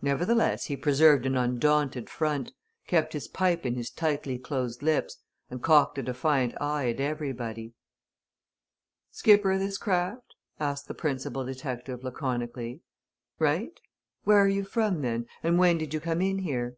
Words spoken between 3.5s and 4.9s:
in his tightly closed